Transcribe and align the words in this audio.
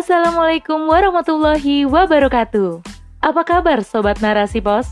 Assalamualaikum 0.00 0.88
warahmatullahi 0.88 1.84
wabarakatuh. 1.84 2.80
Apa 3.20 3.44
kabar 3.44 3.84
Sobat 3.84 4.24
Narasi 4.24 4.64
Pos? 4.64 4.88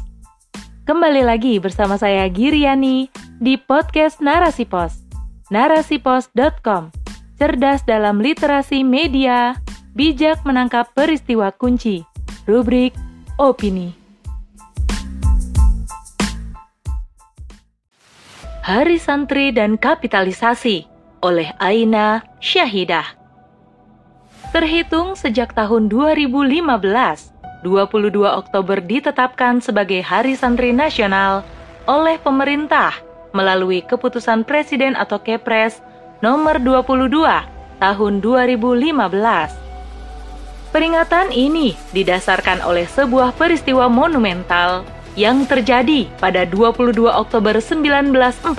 Kembali 0.85 1.25
lagi 1.25 1.57
bersama 1.57 1.97
saya 1.97 2.29
Giriani 2.29 3.09
di 3.41 3.57
podcast 3.57 4.21
Narasi 4.21 4.69
Pos. 4.69 5.01
Narasipos.com 5.49 6.93
Cerdas 7.41 7.89
dalam 7.89 8.21
literasi 8.21 8.85
media, 8.85 9.57
bijak 9.97 10.45
menangkap 10.45 10.93
peristiwa 10.93 11.57
kunci. 11.57 12.05
Rubrik 12.45 12.93
Opini. 13.41 13.97
Hari 18.61 19.01
Santri 19.01 19.57
dan 19.57 19.81
Kapitalisasi 19.81 20.85
oleh 21.25 21.49
Aina 21.57 22.21
Syahidah. 22.45 23.18
Terhitung 24.59 25.15
sejak 25.15 25.55
tahun 25.55 25.87
2015, 25.87 26.83
22 27.63 28.27
Oktober 28.27 28.83
ditetapkan 28.83 29.63
sebagai 29.63 30.03
Hari 30.03 30.35
Santri 30.35 30.75
Nasional 30.75 31.47
oleh 31.87 32.19
pemerintah 32.19 32.91
melalui 33.31 33.87
keputusan 33.87 34.43
Presiden 34.43 34.99
atau 34.99 35.23
Kepres 35.23 35.79
nomor 36.27 36.59
22 36.59 37.07
tahun 37.79 38.13
2015. 38.19 40.75
Peringatan 40.75 41.31
ini 41.31 41.79
didasarkan 41.95 42.59
oleh 42.67 42.91
sebuah 42.91 43.39
peristiwa 43.39 43.87
monumental 43.87 44.83
yang 45.15 45.47
terjadi 45.47 46.11
pada 46.19 46.43
22 46.43 47.07
Oktober 47.07 47.63
1945, 47.63 48.59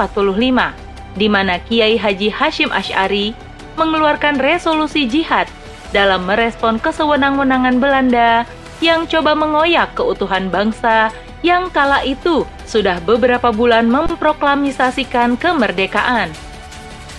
di 1.19 1.27
mana 1.27 1.59
Kiai 1.59 1.99
Haji 1.99 2.31
Hashim 2.31 2.71
Ash'ari 2.71 3.35
mengeluarkan 3.75 4.39
resolusi 4.39 5.03
jihad 5.03 5.51
dalam 5.91 6.25
merespon 6.25 6.77
kesewenang-wenangan 6.77 7.77
Belanda 7.81 8.45
yang 8.79 9.09
coba 9.09 9.35
mengoyak 9.35 9.91
keutuhan 9.97 10.47
bangsa 10.47 11.11
yang 11.43 11.71
kala 11.71 12.03
itu 12.03 12.43
sudah 12.67 12.99
beberapa 13.03 13.51
bulan 13.51 13.87
memproklamisasikan 13.87 15.39
kemerdekaan. 15.39 16.31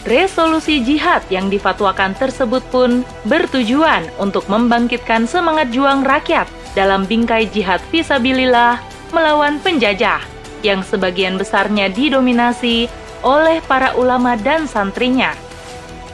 Resolusi 0.09 0.81
jihad 0.81 1.21
yang 1.29 1.53
difatwakan 1.53 2.17
tersebut 2.17 2.65
pun 2.73 3.05
bertujuan 3.29 4.09
untuk 4.17 4.49
membangkitkan 4.49 5.29
semangat 5.29 5.69
juang 5.69 6.01
rakyat 6.01 6.49
dalam 6.73 7.05
bingkai 7.05 7.45
jihad 7.53 7.85
visabilillah 7.93 8.81
melawan 9.13 9.61
penjajah 9.61 10.25
yang 10.65 10.81
sebagian 10.81 11.37
besarnya 11.37 11.93
didominasi 11.93 12.89
oleh 13.21 13.61
para 13.69 13.93
ulama 13.97 14.41
dan 14.41 14.65
santrinya. 14.65 15.37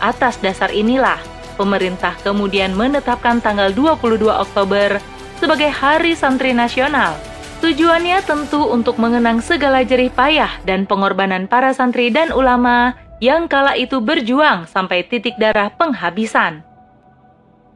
Atas 0.02 0.38
dasar 0.42 0.74
inilah, 0.74 1.18
pemerintah 1.56 2.14
kemudian 2.20 2.76
menetapkan 2.76 3.40
tanggal 3.40 3.72
22 3.72 4.28
Oktober 4.28 5.00
sebagai 5.40 5.72
Hari 5.72 6.12
Santri 6.12 6.52
Nasional. 6.52 7.16
Tujuannya 7.64 8.20
tentu 8.22 8.68
untuk 8.68 9.00
mengenang 9.00 9.40
segala 9.40 9.80
jerih 9.80 10.12
payah 10.12 10.52
dan 10.68 10.84
pengorbanan 10.84 11.48
para 11.48 11.72
santri 11.72 12.12
dan 12.12 12.28
ulama 12.28 12.92
yang 13.18 13.48
kala 13.48 13.72
itu 13.80 13.96
berjuang 14.04 14.68
sampai 14.68 15.00
titik 15.08 15.40
darah 15.40 15.72
penghabisan. 15.72 16.60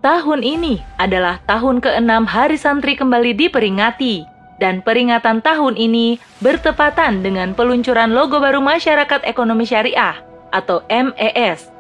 Tahun 0.05 0.41
ini 0.41 0.81
adalah 1.01 1.41
tahun 1.45 1.81
ke-6 1.81 2.25
Hari 2.25 2.56
Santri 2.56 2.97
kembali 2.97 3.36
diperingati, 3.36 4.25
dan 4.61 4.84
peringatan 4.84 5.41
tahun 5.41 5.77
ini 5.77 6.20
bertepatan 6.45 7.25
dengan 7.25 7.56
peluncuran 7.56 8.12
logo 8.12 8.41
baru 8.41 8.61
Masyarakat 8.61 9.25
Ekonomi 9.25 9.64
Syariah 9.64 10.20
atau 10.53 10.84
MES 10.89 11.80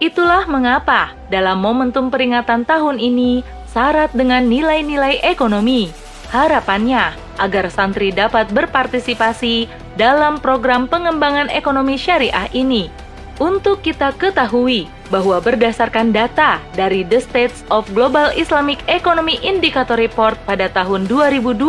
Itulah 0.00 0.48
mengapa 0.48 1.12
dalam 1.28 1.60
momentum 1.60 2.08
peringatan 2.08 2.64
tahun 2.64 2.96
ini 2.96 3.44
syarat 3.68 4.08
dengan 4.16 4.48
nilai-nilai 4.48 5.20
ekonomi. 5.20 5.92
Harapannya 6.32 7.12
agar 7.36 7.68
santri 7.68 8.08
dapat 8.08 8.48
berpartisipasi 8.48 9.68
dalam 10.00 10.40
program 10.40 10.88
pengembangan 10.88 11.52
ekonomi 11.52 12.00
syariah 12.00 12.48
ini. 12.56 12.88
Untuk 13.36 13.84
kita 13.84 14.16
ketahui 14.16 14.88
bahwa 15.12 15.36
berdasarkan 15.36 16.16
data 16.16 16.64
dari 16.72 17.04
The 17.04 17.20
States 17.20 17.60
of 17.68 17.84
Global 17.92 18.32
Islamic 18.32 18.80
Economy 18.88 19.36
Indicator 19.44 20.00
Report 20.00 20.40
pada 20.48 20.72
tahun 20.72 21.04
2020, 21.12 21.60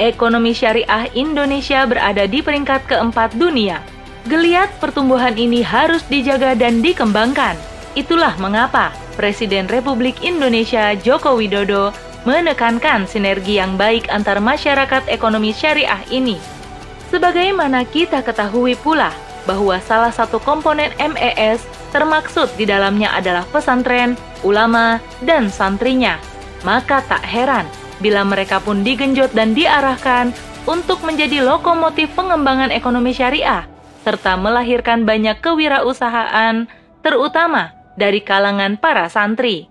ekonomi 0.00 0.56
syariah 0.56 1.12
Indonesia 1.12 1.84
berada 1.84 2.24
di 2.24 2.40
peringkat 2.40 2.88
keempat 2.88 3.36
dunia 3.36 3.99
Geliat 4.28 4.68
pertumbuhan 4.76 5.32
ini 5.32 5.64
harus 5.64 6.04
dijaga 6.04 6.52
dan 6.52 6.84
dikembangkan. 6.84 7.56
Itulah 7.96 8.36
mengapa 8.36 8.92
Presiden 9.16 9.64
Republik 9.64 10.20
Indonesia 10.20 10.92
Joko 10.92 11.40
Widodo 11.40 11.96
menekankan 12.28 13.08
sinergi 13.08 13.56
yang 13.56 13.80
baik 13.80 14.12
antar 14.12 14.36
masyarakat 14.44 15.08
ekonomi 15.08 15.56
syariah 15.56 16.04
ini. 16.12 16.36
Sebagaimana 17.08 17.88
kita 17.88 18.20
ketahui 18.20 18.76
pula 18.76 19.08
bahwa 19.48 19.80
salah 19.80 20.12
satu 20.12 20.36
komponen 20.36 20.92
MES 21.00 21.64
termaksud 21.90 22.52
di 22.60 22.68
dalamnya 22.68 23.16
adalah 23.16 23.48
pesantren, 23.48 24.20
ulama, 24.44 25.00
dan 25.24 25.48
santrinya. 25.48 26.20
Maka 26.60 27.00
tak 27.08 27.24
heran 27.24 27.64
bila 28.04 28.20
mereka 28.20 28.60
pun 28.60 28.84
digenjot 28.84 29.32
dan 29.32 29.56
diarahkan 29.56 30.36
untuk 30.68 31.00
menjadi 31.08 31.40
lokomotif 31.40 32.12
pengembangan 32.12 32.68
ekonomi 32.68 33.16
syariah 33.16 33.69
serta 34.00 34.36
melahirkan 34.40 35.04
banyak 35.04 35.38
kewirausahaan, 35.44 36.66
terutama 37.04 37.76
dari 38.00 38.24
kalangan 38.24 38.80
para 38.80 39.08
santri. 39.12 39.68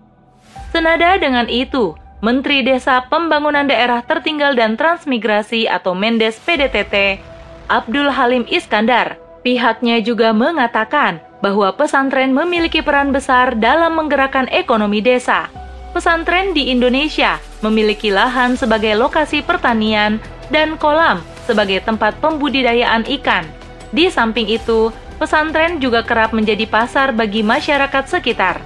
Senada 0.70 1.18
dengan 1.18 1.50
itu, 1.50 1.98
Menteri 2.22 2.62
Desa 2.62 3.02
Pembangunan 3.10 3.66
Daerah 3.66 4.06
Tertinggal 4.06 4.54
dan 4.54 4.78
Transmigrasi 4.78 5.66
atau 5.66 5.98
Mendes 5.98 6.38
PDTT, 6.44 7.18
Abdul 7.66 8.14
Halim 8.14 8.46
Iskandar, 8.46 9.18
pihaknya 9.42 10.04
juga 10.04 10.30
mengatakan 10.36 11.24
bahwa 11.40 11.72
pesantren 11.74 12.36
memiliki 12.36 12.84
peran 12.84 13.16
besar 13.16 13.56
dalam 13.58 13.96
menggerakkan 13.96 14.52
ekonomi 14.52 15.00
desa. 15.00 15.48
Pesantren 15.90 16.54
di 16.54 16.70
Indonesia 16.70 17.42
memiliki 17.66 18.14
lahan 18.14 18.54
sebagai 18.54 18.94
lokasi 18.94 19.42
pertanian 19.42 20.22
dan 20.54 20.78
kolam 20.78 21.24
sebagai 21.50 21.82
tempat 21.82 22.14
pembudidayaan 22.22 23.10
ikan 23.22 23.59
di 23.90 24.08
samping 24.14 24.46
itu, 24.46 24.94
pesantren 25.18 25.82
juga 25.82 26.06
kerap 26.06 26.32
menjadi 26.32 26.70
pasar 26.70 27.10
bagi 27.12 27.42
masyarakat 27.42 28.06
sekitar. 28.06 28.62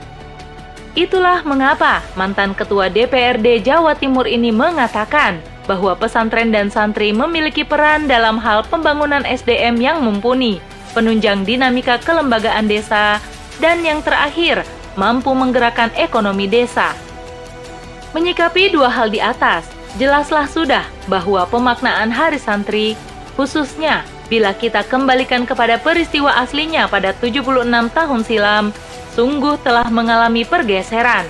Itulah 0.93 1.41
mengapa 1.41 2.05
mantan 2.13 2.53
Ketua 2.53 2.91
DPRD 2.91 3.65
Jawa 3.65 3.97
Timur 3.97 4.29
ini 4.29 4.53
mengatakan 4.53 5.41
bahwa 5.65 5.97
pesantren 5.97 6.53
dan 6.53 6.69
santri 6.69 7.15
memiliki 7.15 7.65
peran 7.65 8.05
dalam 8.05 8.37
hal 8.37 8.67
pembangunan 8.67 9.25
SDM 9.25 9.79
yang 9.79 10.03
mumpuni, 10.03 10.61
penunjang 10.93 11.47
dinamika 11.47 11.97
kelembagaan 11.97 12.69
desa, 12.69 13.17
dan 13.57 13.81
yang 13.81 14.03
terakhir, 14.05 14.61
mampu 14.93 15.33
menggerakkan 15.33 15.89
ekonomi 15.97 16.45
desa. 16.45 16.93
Menyikapi 18.13 18.69
dua 18.69 18.93
hal 18.93 19.09
di 19.09 19.17
atas, 19.17 19.65
jelaslah 19.97 20.45
sudah 20.45 20.85
bahwa 21.09 21.49
pemaknaan 21.49 22.13
Hari 22.13 22.37
Santri, 22.37 22.93
khususnya 23.33 24.05
Bila 24.33 24.49
kita 24.57 24.81
kembalikan 24.89 25.45
kepada 25.45 25.77
peristiwa 25.77 26.33
aslinya 26.41 26.89
pada 26.89 27.13
76 27.13 27.69
tahun 27.93 28.21
silam, 28.25 28.65
sungguh 29.13 29.61
telah 29.61 29.85
mengalami 29.93 30.41
pergeseran. 30.41 31.29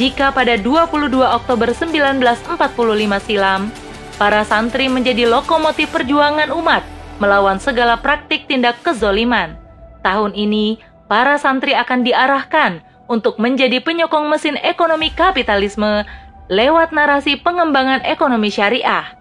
Jika 0.00 0.32
pada 0.32 0.56
22 0.56 1.20
Oktober 1.20 1.68
1945 1.76 3.28
silam, 3.28 3.68
para 4.16 4.40
santri 4.48 4.88
menjadi 4.88 5.28
lokomotif 5.28 5.92
perjuangan 5.92 6.48
umat 6.56 6.80
melawan 7.20 7.60
segala 7.60 8.00
praktik 8.00 8.48
tindak 8.48 8.80
kezoliman. 8.80 9.60
Tahun 10.00 10.32
ini, 10.32 10.80
para 11.12 11.36
santri 11.36 11.76
akan 11.76 12.08
diarahkan 12.08 12.80
untuk 13.04 13.36
menjadi 13.36 13.84
penyokong 13.84 14.32
mesin 14.32 14.56
ekonomi 14.64 15.12
kapitalisme 15.12 16.08
lewat 16.48 16.96
narasi 16.96 17.36
pengembangan 17.36 18.00
ekonomi 18.08 18.48
syariah. 18.48 19.12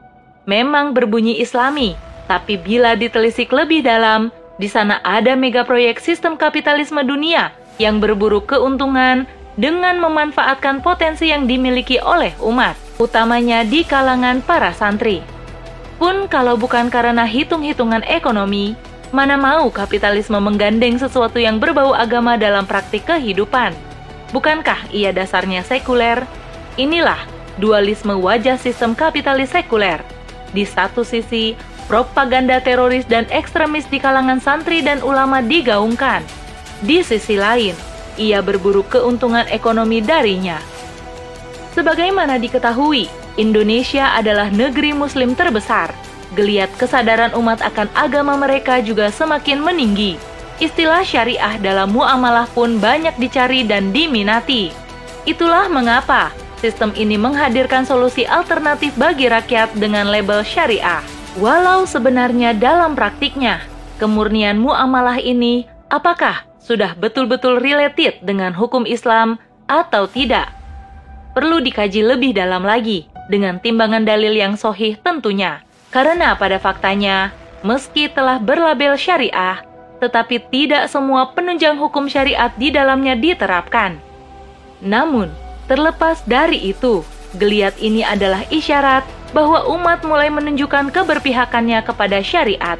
Memang 0.48 0.96
berbunyi 0.96 1.44
islami, 1.44 2.00
tapi 2.30 2.62
bila 2.62 2.94
ditelisik 2.94 3.50
lebih 3.50 3.82
dalam, 3.82 4.30
di 4.62 4.70
sana 4.70 5.02
ada 5.02 5.34
mega 5.34 5.66
proyek 5.66 5.98
sistem 5.98 6.38
kapitalisme 6.38 7.02
dunia 7.02 7.50
yang 7.82 7.98
berburu 7.98 8.46
keuntungan 8.46 9.26
dengan 9.58 9.98
memanfaatkan 9.98 10.86
potensi 10.86 11.34
yang 11.34 11.50
dimiliki 11.50 11.98
oleh 11.98 12.38
umat, 12.38 12.78
utamanya 13.02 13.66
di 13.66 13.82
kalangan 13.82 14.46
para 14.46 14.70
santri. 14.78 15.26
Pun 15.98 16.30
kalau 16.30 16.56
bukan 16.56 16.88
karena 16.94 17.26
hitung-hitungan 17.26 18.06
ekonomi, 18.06 18.78
mana 19.10 19.36
mau 19.36 19.68
kapitalisme 19.74 20.38
menggandeng 20.38 21.02
sesuatu 21.02 21.42
yang 21.42 21.58
berbau 21.58 21.98
agama 21.98 22.38
dalam 22.38 22.64
praktik 22.64 23.10
kehidupan? 23.10 23.74
Bukankah 24.32 24.94
ia 24.94 25.10
dasarnya 25.10 25.66
sekuler? 25.66 26.24
Inilah 26.78 27.20
dualisme 27.58 28.16
wajah 28.16 28.56
sistem 28.56 28.94
kapitalis 28.94 29.52
sekuler. 29.52 30.00
Di 30.56 30.64
satu 30.64 31.04
sisi, 31.04 31.58
propaganda 31.90 32.62
teroris 32.62 33.04
dan 33.10 33.26
ekstremis 33.34 33.90
di 33.90 33.98
kalangan 33.98 34.38
santri 34.38 34.86
dan 34.86 35.02
ulama 35.02 35.42
digaungkan. 35.42 36.22
Di 36.86 37.02
sisi 37.02 37.36
lain, 37.36 37.74
ia 38.16 38.46
berburu 38.46 38.86
keuntungan 38.86 39.50
ekonomi 39.50 40.00
darinya. 40.00 40.62
Sebagaimana 41.74 42.38
diketahui, 42.38 43.10
Indonesia 43.42 44.14
adalah 44.14 44.54
negeri 44.54 44.94
Muslim 44.94 45.34
terbesar. 45.34 45.90
Geliat 46.38 46.70
kesadaran 46.78 47.34
umat 47.34 47.66
akan 47.66 47.90
agama 47.98 48.38
mereka 48.38 48.78
juga 48.86 49.10
semakin 49.10 49.66
meninggi. 49.66 50.22
Istilah 50.62 51.02
syariah 51.02 51.58
dalam 51.58 51.90
muamalah 51.90 52.46
pun 52.54 52.78
banyak 52.78 53.18
dicari 53.18 53.66
dan 53.66 53.90
diminati. 53.90 54.70
Itulah 55.26 55.72
mengapa 55.72 56.30
sistem 56.60 56.92
ini 57.00 57.16
menghadirkan 57.16 57.88
solusi 57.88 58.28
alternatif 58.28 58.94
bagi 59.00 59.32
rakyat 59.32 59.74
dengan 59.80 60.12
label 60.12 60.44
syariah. 60.44 61.19
Walau 61.40 61.88
sebenarnya 61.88 62.52
dalam 62.52 63.00
praktiknya, 63.00 63.64
kemurnian 63.96 64.60
muamalah 64.60 65.24
ini 65.24 65.64
apakah 65.88 66.44
sudah 66.60 67.00
betul-betul 67.00 67.64
related 67.64 68.20
dengan 68.20 68.52
hukum 68.52 68.84
Islam 68.84 69.40
atau 69.64 70.04
tidak? 70.12 70.52
Perlu 71.32 71.64
dikaji 71.64 72.04
lebih 72.04 72.36
dalam 72.36 72.68
lagi 72.68 73.08
dengan 73.32 73.56
timbangan 73.64 74.04
dalil 74.04 74.36
yang 74.36 74.60
sohih 74.60 75.00
tentunya. 75.00 75.64
Karena 75.96 76.36
pada 76.36 76.60
faktanya, 76.60 77.32
meski 77.64 78.12
telah 78.12 78.36
berlabel 78.44 79.00
syariah, 79.00 79.64
tetapi 80.04 80.44
tidak 80.52 80.92
semua 80.92 81.32
penunjang 81.32 81.80
hukum 81.80 82.12
syariat 82.12 82.52
di 82.60 82.68
dalamnya 82.68 83.16
diterapkan. 83.16 83.96
Namun, 84.84 85.32
terlepas 85.72 86.20
dari 86.28 86.68
itu, 86.68 87.00
geliat 87.40 87.80
ini 87.80 88.04
adalah 88.04 88.44
isyarat 88.52 89.08
bahwa 89.32 89.66
umat 89.74 90.02
mulai 90.06 90.30
menunjukkan 90.34 90.90
keberpihakannya 90.94 91.80
kepada 91.86 92.20
syariat. 92.22 92.78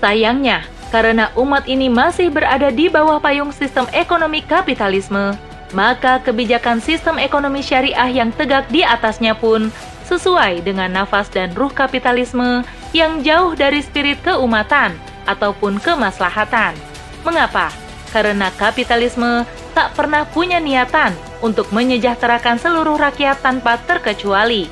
Sayangnya, 0.00 0.64
karena 0.92 1.32
umat 1.34 1.66
ini 1.66 1.90
masih 1.90 2.30
berada 2.30 2.70
di 2.70 2.86
bawah 2.86 3.18
payung 3.18 3.50
sistem 3.50 3.88
ekonomi 3.90 4.44
kapitalisme, 4.44 5.34
maka 5.74 6.22
kebijakan 6.22 6.78
sistem 6.78 7.18
ekonomi 7.18 7.64
syariah 7.64 8.08
yang 8.12 8.30
tegak 8.30 8.68
di 8.70 8.86
atasnya 8.86 9.34
pun 9.34 9.72
sesuai 10.06 10.62
dengan 10.62 11.02
nafas 11.02 11.26
dan 11.26 11.50
ruh 11.58 11.72
kapitalisme 11.72 12.62
yang 12.94 13.26
jauh 13.26 13.58
dari 13.58 13.82
spirit 13.82 14.22
keumatan 14.22 14.94
ataupun 15.26 15.82
kemaslahatan. 15.82 16.78
Mengapa? 17.26 17.74
Karena 18.14 18.54
kapitalisme 18.54 19.42
tak 19.74 19.92
pernah 19.98 20.24
punya 20.24 20.62
niatan 20.62 21.12
untuk 21.42 21.68
menyejahterakan 21.74 22.56
seluruh 22.56 22.96
rakyat 22.96 23.42
tanpa 23.42 23.76
terkecuali. 23.84 24.70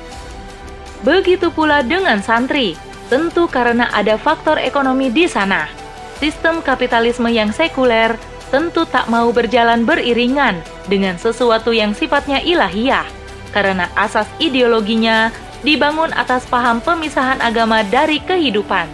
Begitu 1.03 1.51
pula 1.51 1.83
dengan 1.83 2.21
santri, 2.23 2.77
tentu 3.11 3.49
karena 3.51 3.91
ada 3.91 4.15
faktor 4.15 4.61
ekonomi 4.61 5.11
di 5.11 5.27
sana. 5.27 5.67
Sistem 6.21 6.63
kapitalisme 6.63 7.27
yang 7.27 7.51
sekuler 7.51 8.15
tentu 8.53 8.87
tak 8.87 9.11
mau 9.11 9.27
berjalan 9.35 9.83
beriringan 9.83 10.55
dengan 10.87 11.19
sesuatu 11.19 11.75
yang 11.75 11.91
sifatnya 11.91 12.39
ilahiyah, 12.39 13.03
karena 13.51 13.91
asas 13.99 14.29
ideologinya 14.39 15.33
dibangun 15.65 16.13
atas 16.13 16.45
paham 16.47 16.79
pemisahan 16.79 17.41
agama 17.41 17.81
dari 17.83 18.21
kehidupan. 18.21 18.87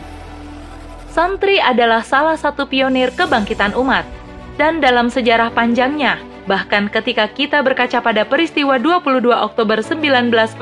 Santri 1.12 1.60
adalah 1.60 2.02
salah 2.02 2.40
satu 2.40 2.64
pionir 2.66 3.12
kebangkitan 3.12 3.76
umat, 3.76 4.08
dan 4.56 4.80
dalam 4.80 5.12
sejarah 5.12 5.52
panjangnya, 5.52 6.16
bahkan 6.48 6.88
ketika 6.88 7.28
kita 7.28 7.60
berkaca 7.60 8.00
pada 8.00 8.24
peristiwa 8.24 8.80
22 8.80 9.30
Oktober 9.36 9.84
1945, 9.84 10.58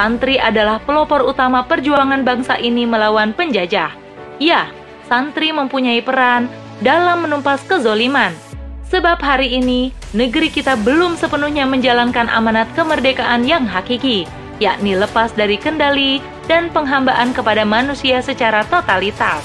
santri 0.00 0.40
adalah 0.40 0.80
pelopor 0.80 1.20
utama 1.28 1.60
perjuangan 1.68 2.24
bangsa 2.24 2.56
ini 2.56 2.88
melawan 2.88 3.36
penjajah. 3.36 3.92
Ya, 4.40 4.72
santri 5.04 5.52
mempunyai 5.52 6.00
peran 6.00 6.48
dalam 6.80 7.28
menumpas 7.28 7.60
kezoliman, 7.68 8.32
sebab 8.88 9.20
hari 9.20 9.60
ini 9.60 9.92
negeri 10.16 10.48
kita 10.48 10.80
belum 10.80 11.20
sepenuhnya 11.20 11.68
menjalankan 11.68 12.32
amanat 12.32 12.72
kemerdekaan 12.72 13.44
yang 13.44 13.68
hakiki, 13.68 14.24
yakni 14.56 14.96
lepas 14.96 15.36
dari 15.36 15.60
kendali 15.60 16.24
dan 16.48 16.72
penghambaan 16.72 17.36
kepada 17.36 17.68
manusia 17.68 18.24
secara 18.24 18.64
totalitas. 18.72 19.44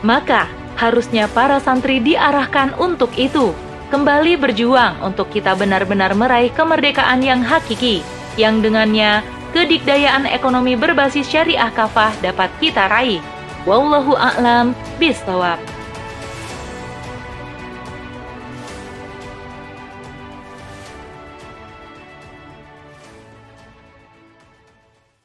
Maka, 0.00 0.48
harusnya 0.80 1.28
para 1.36 1.60
santri 1.60 2.00
diarahkan 2.00 2.80
untuk 2.80 3.12
itu, 3.20 3.52
kembali 3.92 4.40
berjuang 4.40 5.04
untuk 5.04 5.28
kita 5.28 5.52
benar-benar 5.52 6.16
meraih 6.16 6.48
kemerdekaan 6.48 7.20
yang 7.20 7.44
hakiki, 7.44 8.00
yang 8.40 8.64
dengannya 8.64 9.20
kedikdayaan 9.50 10.26
ekonomi 10.30 10.74
berbasis 10.78 11.26
syariah 11.26 11.70
kafah 11.74 12.14
dapat 12.22 12.50
kita 12.62 12.86
raih. 12.90 13.22
Wallahu 13.68 14.16
a'lam 14.16 14.72
bishawab. 14.96 15.60